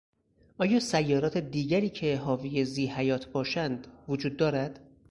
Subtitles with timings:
[0.57, 4.79] آیا سیارات دیگری که حاوی ذی حیات باشند وجود دارد؟